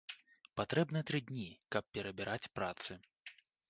Патрэбны 0.59 1.03
тры 1.11 1.23
дні, 1.29 1.47
каб 1.77 1.83
перабіраць 1.99 2.51
працы. 2.59 2.91